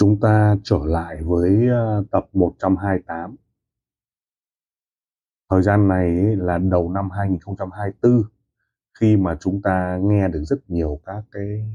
[0.00, 3.36] Chúng ta trở lại với ờ, tập 128.
[5.50, 8.22] Thời gian này là đầu năm 2024
[9.00, 11.66] khi mà chúng ta nghe được rất nhiều các cái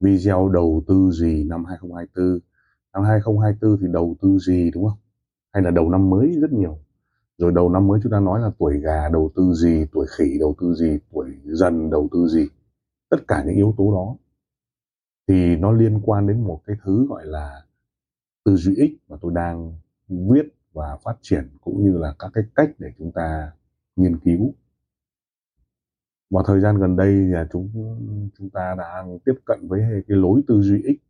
[0.00, 2.38] video đầu tư gì năm 2024.
[2.92, 4.98] Năm 2024 thì đầu tư gì đúng không?
[5.52, 6.78] Hay là đầu năm mới rất nhiều.
[7.38, 10.36] Rồi đầu năm mới chúng ta nói là tuổi gà đầu tư gì, tuổi khỉ
[10.40, 12.48] đầu tư gì, tuổi dần đầu tư gì.
[13.10, 14.16] Tất cả những yếu tố đó
[15.30, 17.62] thì nó liên quan đến một cái thứ gọi là
[18.44, 22.44] tư duy ích mà tôi đang viết và phát triển cũng như là các cái
[22.54, 23.52] cách để chúng ta
[23.96, 24.54] nghiên cứu.
[26.30, 27.70] Và thời gian gần đây là chúng
[28.38, 31.02] chúng ta đang tiếp cận với cái lối tư duy ích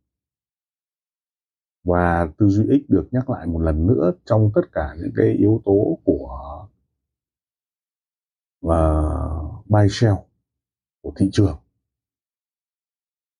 [1.83, 5.27] và tư duy ích được nhắc lại một lần nữa trong tất cả những cái
[5.27, 6.67] yếu tố của
[8.65, 10.15] uh, buy sell
[11.01, 11.60] của thị trường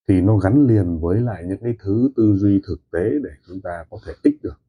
[0.07, 3.61] thì nó gắn liền với lại những cái thứ tư duy thực tế để chúng
[3.61, 4.61] ta có thể tích được.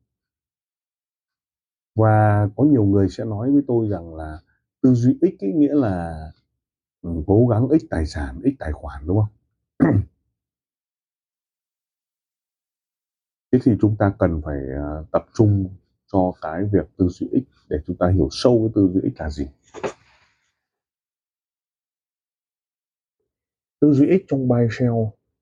[1.95, 4.39] Và có nhiều người sẽ nói với tôi rằng là
[4.83, 6.27] tư duy ích ý nghĩa là
[7.03, 9.33] ừ, cố gắng ích tài sản ích tài khoản, đúng không?
[13.53, 15.69] Thế thì chúng ta cần phải à, tập trung
[16.13, 19.21] cho cái việc tư duy ích để chúng ta hiểu sâu cái tư duy ích
[19.21, 19.47] là gì.
[23.81, 24.93] Tư duy ích trong buy sell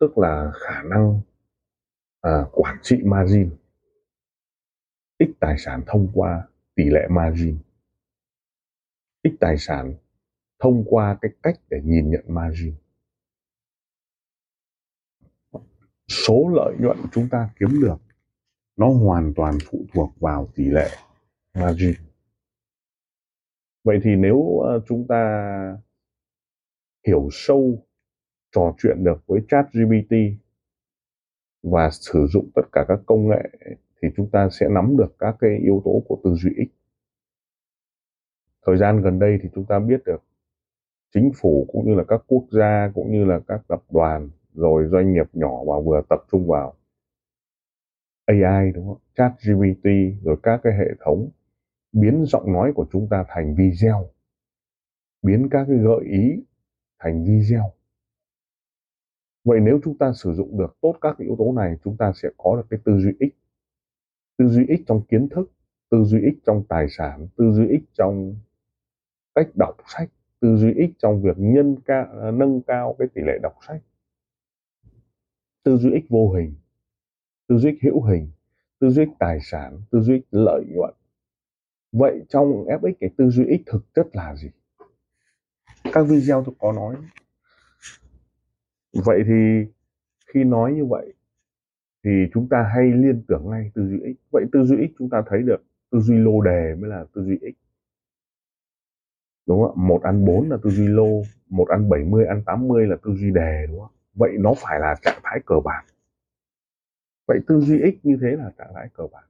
[0.01, 1.21] tức là khả năng
[2.21, 3.51] à, quản trị margin
[5.21, 7.59] ích tài sản thông qua tỷ lệ margin.
[9.23, 9.95] Ích tài sản
[10.59, 12.75] thông qua cái cách để nhìn nhận margin.
[16.09, 17.97] Số lợi nhuận chúng ta kiếm được
[18.77, 20.89] nó hoàn toàn phụ thuộc vào tỷ lệ
[21.55, 21.95] margin.
[23.85, 25.77] Vậy thì nếu ờ, chúng ta
[27.07, 27.87] hiểu sâu
[28.53, 30.15] trò chuyện được với chat GPT
[31.63, 33.51] và sử dụng tất cả các công nghệ
[34.03, 36.71] thì chúng ta sẽ nắm được các cái yếu tố của tư duy ích.
[38.67, 40.23] Thời gian gần đây thì chúng ta biết được
[41.15, 44.89] chính phủ cũng như là các quốc gia cũng như là các tập đoàn rồi
[44.93, 46.75] doanh nghiệp nhỏ và vừa tập trung vào
[48.25, 48.99] AI đúng không?
[49.17, 49.89] Chat GPT
[50.23, 51.29] rồi các cái hệ thống
[51.93, 54.11] biến giọng nói của chúng ta thành video,
[55.23, 56.45] biến các cái gợi ý
[56.99, 57.73] thành video
[59.45, 62.29] vậy nếu chúng ta sử dụng được tốt các yếu tố này chúng ta sẽ
[62.37, 63.37] có được cái tư duy ích
[64.37, 65.51] tư duy ích trong kiến thức
[65.91, 68.35] tư duy ích trong tài sản tư duy ích trong
[69.35, 73.23] cách đọc sách tư duy ích trong việc nhân ca, à, nâng cao cái tỷ
[73.23, 73.83] lệ đọc sách.
[75.63, 76.55] Tư duy ích vô hình
[77.47, 78.31] tư duy ích hữu hình
[78.79, 80.95] tư duy ích tài sản tư duy ích lợi nhuận.
[81.93, 84.51] Vậy trong fx cái tư duy ích thực chất là gì?
[85.93, 86.97] Các video tôi có nói
[88.93, 89.67] vậy thì
[90.27, 91.15] khi nói như vậy
[92.05, 95.11] thì chúng ta hay liên tưởng ngay tư duy ích vậy tư duy ích chúng
[95.11, 97.59] ta thấy được tư duy lô đề mới là tư duy ích
[99.47, 102.87] đúng không ạ một ăn bốn là tư duy lô một ăn 70 ăn 80
[102.87, 105.85] là tư duy đề đúng không vậy nó phải là trạng thái cờ bạc
[107.27, 109.27] vậy tư duy ích như thế là trạng thái cờ bạc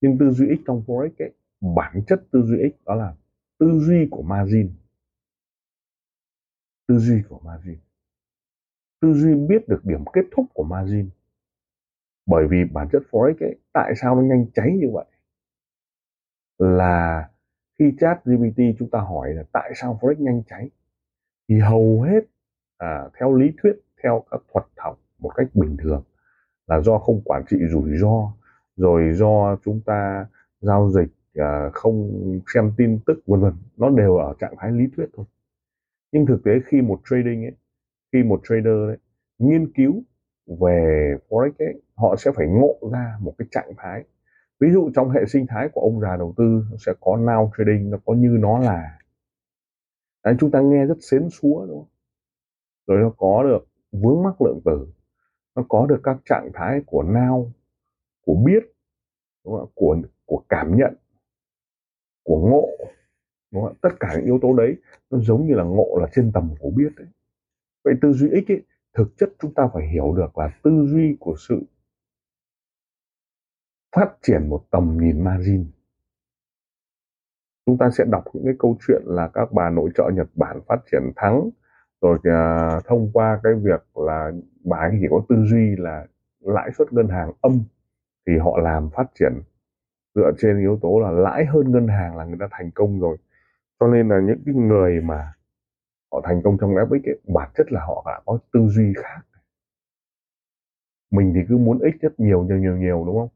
[0.00, 3.14] nhưng tư duy ích trong forex ấy bản chất tư duy ích đó là
[3.58, 4.70] tư duy của margin
[6.86, 7.78] tư duy của margin
[9.04, 11.08] tư duy biết được điểm kết thúc của margin.
[12.26, 15.04] Bởi vì bản chất forex ấy tại sao nó nhanh cháy như vậy?
[16.58, 17.28] Là
[17.78, 20.70] khi chat GPT chúng ta hỏi là tại sao forex nhanh cháy
[21.48, 22.20] thì hầu hết
[22.78, 23.72] à, theo lý thuyết
[24.02, 26.02] theo các thuật học một cách bình thường
[26.66, 28.32] là do không quản trị rủi ro
[28.76, 30.26] rồi do chúng ta
[30.60, 32.10] giao dịch à, không
[32.54, 33.52] xem tin tức vân vân.
[33.76, 35.26] Nó đều ở trạng thái lý thuyết thôi.
[36.12, 37.52] Nhưng thực tế khi một trading ấy
[38.14, 38.96] khi một trader đấy
[39.38, 40.02] nghiên cứu
[40.60, 44.04] về forex ấy, họ sẽ phải ngộ ra một cái trạng thái
[44.60, 47.90] ví dụ trong hệ sinh thái của ông già đầu tư sẽ có now trading
[47.90, 48.98] nó có như nó là
[50.24, 51.88] Đấy, chúng ta nghe rất xến xúa đúng không
[52.86, 54.86] rồi nó có được vướng mắc lượng tử
[55.54, 57.50] nó có được các trạng thái của now
[58.26, 58.62] của biết
[59.44, 59.70] đúng không?
[59.74, 60.94] của của cảm nhận
[62.22, 62.68] của ngộ
[63.52, 63.74] đúng không?
[63.82, 64.76] tất cả những yếu tố đấy
[65.10, 67.06] nó giống như là ngộ là trên tầm của biết đấy
[67.84, 68.62] vậy tư duy ích ấy,
[68.94, 71.62] thực chất chúng ta phải hiểu được là tư duy của sự
[73.96, 75.66] phát triển một tầm nhìn margin.
[77.66, 80.60] Chúng ta sẽ đọc những cái câu chuyện là các bà nội trợ Nhật Bản
[80.68, 81.50] phát triển thắng
[82.00, 84.32] rồi à, thông qua cái việc là
[84.64, 86.06] bà ấy chỉ có tư duy là
[86.40, 87.64] lãi suất ngân hàng âm
[88.26, 89.32] thì họ làm phát triển.
[90.14, 93.16] Dựa trên yếu tố là lãi hơn ngân hàng là người ta thành công rồi.
[93.80, 95.32] Cho nên là những cái người mà
[96.14, 99.20] họ thành công trong FX ấy, bản chất là họ đã có tư duy khác.
[101.10, 103.28] Mình thì cứ muốn ích rất nhiều nhiều nhiều nhiều đúng không?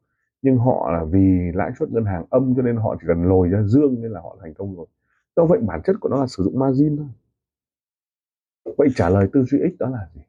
[0.43, 3.49] Nhưng họ là vì lãi suất ngân hàng âm cho nên họ chỉ cần lồi
[3.49, 4.87] ra dương nên là họ thành công rồi.
[5.37, 7.07] Do vậy bản chất của nó là sử dụng margin thôi.
[8.79, 10.21] Vậy trả lời tư duy ích đó là gì?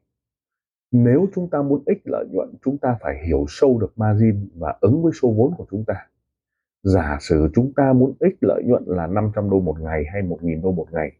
[0.92, 4.78] Nếu chúng ta muốn ích lợi nhuận chúng ta phải hiểu sâu được margin và
[4.80, 6.06] ứng với số vốn của chúng ta.
[6.82, 10.62] Giả sử chúng ta muốn ích lợi nhuận là 500 đô một ngày hay 1.000
[10.62, 11.12] đô một ngày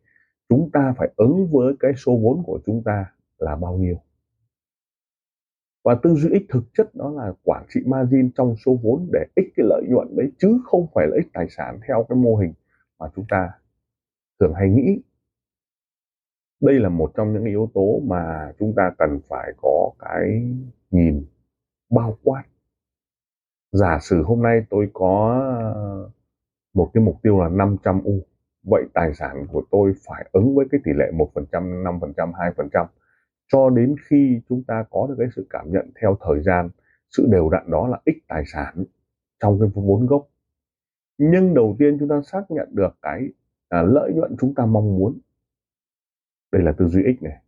[0.50, 3.96] chúng ta phải ứng với cái số vốn của chúng ta là bao nhiêu?
[5.84, 9.26] Và tư duy ích thực chất đó là quản trị margin trong số vốn để
[9.36, 12.36] ích cái lợi nhuận đấy, chứ không phải là ích tài sản theo cái mô
[12.36, 12.52] hình
[12.98, 13.50] mà chúng ta
[14.40, 15.02] thường hay nghĩ.
[16.60, 20.52] Đây là một trong những yếu tố mà chúng ta cần phải có cái
[20.90, 21.26] nhìn
[21.90, 22.44] bao quát.
[23.72, 25.40] Giả sử hôm nay tôi có
[25.74, 26.10] ờ,
[26.74, 28.22] một cái mục tiêu là 500 U
[28.62, 32.86] vậy tài sản của tôi phải ứng với cái tỷ lệ 1%, 5%, 2%
[33.52, 36.68] cho đến khi chúng ta có được cái sự cảm nhận theo thời gian
[37.10, 38.84] sự đều đặn đó là ít tài sản
[39.40, 40.28] trong cái vốn gốc.
[41.18, 43.28] Nhưng đầu tiên chúng ta xác nhận được cái
[43.68, 45.18] à, lợi nhuận chúng ta mong muốn.
[46.52, 47.42] Đây là tư duy ích này.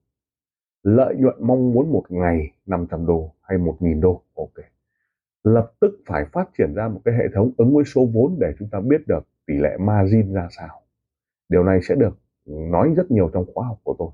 [0.83, 4.65] Lợi nhuận mong muốn một ngày 500 đô hay 1.000 đô ok.
[5.45, 8.53] Lập tức phải phát triển ra một cái hệ thống ứng với số vốn để
[8.59, 10.82] chúng ta biết được tỷ lệ margin ra sao
[11.53, 14.11] điều này sẽ được nói rất nhiều trong khóa học của tôi.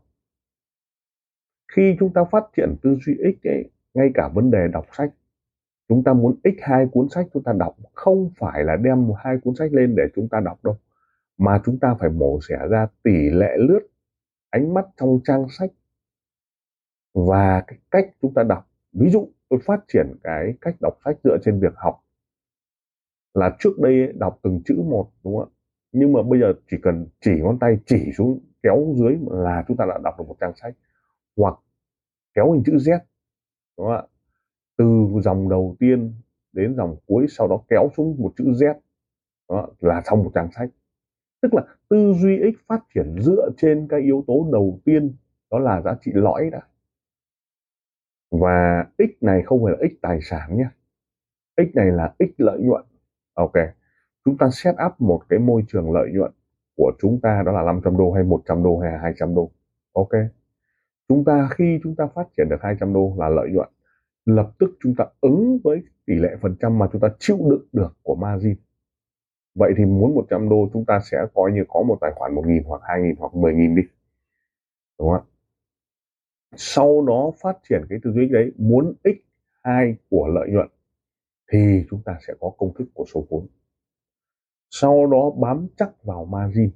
[1.72, 5.10] Khi chúng ta phát triển tư duy ích ấy, ngay cả vấn đề đọc sách,
[5.88, 9.38] chúng ta muốn ích hai cuốn sách chúng ta đọc không phải là đem hai
[9.42, 10.76] cuốn sách lên để chúng ta đọc đâu,
[11.38, 13.80] mà chúng ta phải mổ xẻ ra tỷ lệ lướt
[14.50, 15.70] ánh mắt trong trang sách
[17.14, 18.70] và cái cách chúng ta đọc.
[18.92, 22.00] Ví dụ, tôi phát triển cái cách đọc sách dựa trên việc học
[23.34, 25.57] là trước đây đọc từng chữ một, đúng không ạ?
[25.92, 29.76] Nhưng mà bây giờ chỉ cần chỉ ngón tay, chỉ xuống, kéo dưới là chúng
[29.76, 30.74] ta đã đọc được một trang sách.
[31.36, 31.54] Hoặc
[32.34, 32.98] kéo hình chữ Z,
[33.78, 34.02] đúng không ạ?
[34.76, 36.14] Từ dòng đầu tiên
[36.52, 38.74] đến dòng cuối, sau đó kéo xuống một chữ Z
[39.48, 40.70] đó là xong một trang sách.
[41.42, 45.16] Tức là tư duy ích phát triển dựa trên cái yếu tố đầu tiên,
[45.50, 46.60] đó là giá trị lõi đã.
[48.30, 50.68] Và ích này không phải là ích tài sản nhé.
[51.56, 52.84] Ích này là ích lợi nhuận.
[53.34, 53.52] Ok
[54.28, 56.32] chúng ta set up một cái môi trường lợi nhuận
[56.76, 59.50] của chúng ta đó là 500 đô hay 100 đô hay 200 đô.
[59.92, 60.08] Ok.
[61.08, 63.68] Chúng ta, khi chúng ta phát triển được 200 đô là lợi nhuận,
[64.24, 67.66] lập tức chúng ta ứng với tỷ lệ phần trăm mà chúng ta chịu đựng
[67.72, 68.54] được của margin.
[69.54, 72.62] Vậy thì muốn 100 đô chúng ta sẽ coi như có một tài khoản 1.000
[72.66, 73.82] hoặc 2.000 hoặc 10.000 đi.
[74.98, 75.26] Đúng không
[76.56, 79.08] sau đó phát triển cái tư duy đấy, muốn x
[79.62, 80.68] 2 của lợi nhuận
[81.52, 83.46] thì chúng ta sẽ có công thức của số vốn
[84.70, 86.70] sau đó bám chắc vào margin,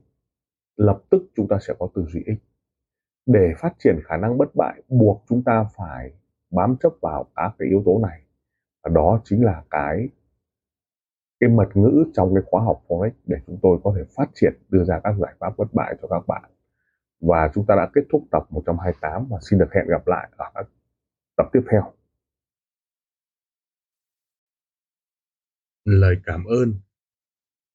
[0.76, 2.38] lập tức chúng ta sẽ có tư duy ích
[3.26, 6.12] để phát triển khả năng bất bại, buộc chúng ta phải
[6.50, 8.22] bám chấp vào các cái yếu tố này.
[8.82, 10.08] Và đó chính là cái
[11.40, 14.52] cái mật ngữ trong cái khóa học forex để chúng tôi có thể phát triển,
[14.68, 16.50] đưa ra các giải pháp bất bại cho các bạn.
[17.20, 20.50] Và chúng ta đã kết thúc tập 128 và xin được hẹn gặp lại ở
[20.54, 20.66] các
[21.36, 21.92] tập tiếp theo.
[25.84, 26.74] Lời cảm ơn.